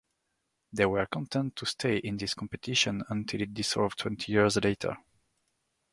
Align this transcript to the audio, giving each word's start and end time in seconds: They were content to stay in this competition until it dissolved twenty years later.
They 0.73 0.87
were 0.87 1.05
content 1.05 1.55
to 1.57 1.67
stay 1.67 1.97
in 1.97 2.17
this 2.17 2.33
competition 2.33 3.03
until 3.09 3.39
it 3.39 3.53
dissolved 3.53 3.99
twenty 3.99 4.31
years 4.31 4.55
later. 4.57 4.97